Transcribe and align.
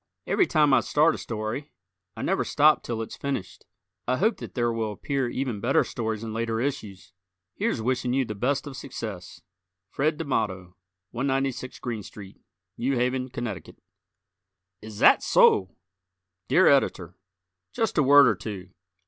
Every 0.25 0.47
time 0.47 0.73
I 0.73 0.79
start 0.79 1.13
a 1.13 1.19
story 1.19 1.71
I 2.17 2.23
never 2.23 2.43
stop 2.43 2.81
till 2.81 3.03
it's 3.03 3.15
finished. 3.15 3.65
I 4.07 4.17
hope 4.17 4.37
that 4.37 4.55
there 4.55 4.73
will 4.73 4.93
appear 4.93 5.29
even 5.29 5.59
better 5.59 5.83
stories 5.83 6.23
in 6.23 6.33
later 6.33 6.59
issues. 6.59 7.13
Here's 7.53 7.83
wishing 7.83 8.11
you 8.11 8.25
the 8.25 8.33
best 8.33 8.65
of 8.65 8.75
success, 8.75 9.41
Fred 9.91 10.17
Damato, 10.17 10.73
196 11.11 11.77
Greene 11.77 12.01
St., 12.01 12.41
New 12.79 12.95
Haven, 12.95 13.29
Conn. 13.29 13.61
Is 14.81 14.93
Zat 14.95 15.21
So! 15.21 15.75
Dear 16.47 16.65
Editor: 16.65 17.15
Just 17.71 17.95
a 17.99 18.01
word 18.01 18.27
or 18.27 18.33
two. 18.35 18.71